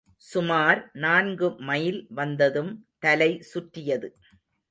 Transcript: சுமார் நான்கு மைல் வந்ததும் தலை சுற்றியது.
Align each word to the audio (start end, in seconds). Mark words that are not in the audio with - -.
சுமார் 0.21 0.79
நான்கு 0.93 1.47
மைல் 1.59 2.07
வந்ததும் 2.09 2.71
தலை 2.99 3.31
சுற்றியது. 3.41 4.09